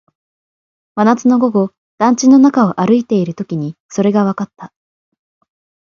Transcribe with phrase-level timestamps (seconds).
[0.95, 4.73] 真夏の午後、団地の中を歩いているときにそれがわかった